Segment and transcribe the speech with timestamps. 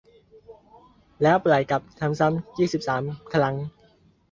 [1.23, 3.03] แล้วปล่อยกลับ ทำซ้ำ ยี่สิบสาม
[3.33, 3.55] ครั้ง